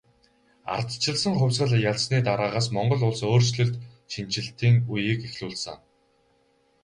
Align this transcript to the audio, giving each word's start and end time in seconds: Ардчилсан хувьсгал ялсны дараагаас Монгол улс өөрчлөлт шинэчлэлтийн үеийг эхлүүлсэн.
Ардчилсан 0.75 1.33
хувьсгал 1.39 1.73
ялсны 1.91 2.17
дараагаас 2.27 2.67
Монгол 2.75 3.01
улс 3.09 3.21
өөрчлөлт 3.29 3.75
шинэчлэлтийн 4.11 4.75
үеийг 4.91 5.19
эхлүүлсэн. 5.27 5.77